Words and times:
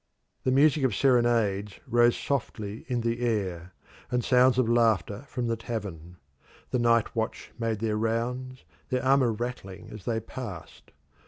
The 0.45 0.51
music 0.51 0.81
of 0.81 0.95
serenades 0.95 1.79
rose 1.85 2.17
softly 2.17 2.85
in 2.87 3.01
the 3.01 3.19
air, 3.19 3.75
and 4.09 4.23
sounds 4.25 4.57
of 4.57 4.67
laughter 4.67 5.25
from 5.27 5.45
the 5.45 5.55
tavern. 5.55 6.17
The 6.71 6.79
night 6.79 7.15
watch 7.15 7.51
made 7.59 7.77
their 7.77 7.97
rounds, 7.97 8.65
their 8.89 9.05
armour 9.05 9.31
rattling 9.31 9.91
as 9.91 10.05
they 10.05 10.19
passed. 10.19 10.89